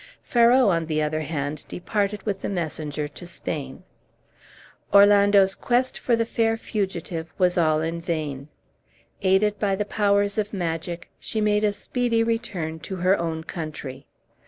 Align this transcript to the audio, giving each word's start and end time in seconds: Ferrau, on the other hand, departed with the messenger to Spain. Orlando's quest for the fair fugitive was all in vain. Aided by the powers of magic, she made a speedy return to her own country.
Ferrau, 0.23 0.69
on 0.69 0.87
the 0.87 0.99
other 0.99 1.19
hand, 1.19 1.63
departed 1.67 2.23
with 2.23 2.41
the 2.41 2.49
messenger 2.49 3.07
to 3.07 3.27
Spain. 3.27 3.83
Orlando's 4.91 5.53
quest 5.53 5.99
for 5.99 6.15
the 6.15 6.25
fair 6.25 6.57
fugitive 6.57 7.31
was 7.37 7.55
all 7.55 7.81
in 7.81 8.01
vain. 8.01 8.47
Aided 9.21 9.59
by 9.59 9.75
the 9.75 9.85
powers 9.85 10.39
of 10.39 10.53
magic, 10.53 11.11
she 11.19 11.39
made 11.39 11.63
a 11.63 11.71
speedy 11.71 12.23
return 12.23 12.79
to 12.79 12.95
her 12.95 13.15
own 13.15 13.43
country. 13.43 14.07